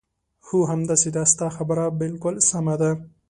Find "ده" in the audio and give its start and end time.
1.15-1.23, 2.81-2.91